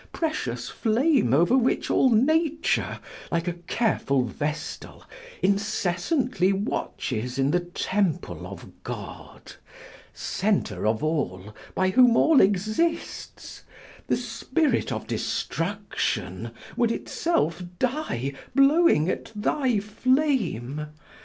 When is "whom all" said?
11.91-12.41